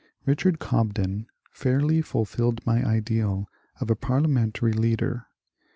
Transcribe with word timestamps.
Richard 0.25 0.57
Cobden 0.57 1.27
fairly 1.51 2.01
fulfilled 2.01 2.65
my 2.65 2.83
ideal 2.83 3.47
of 3.79 3.91
a 3.91 3.95
parliamentary 3.95 4.73
leader. 4.73 5.27